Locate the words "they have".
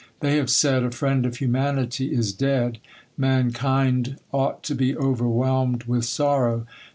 0.21-0.49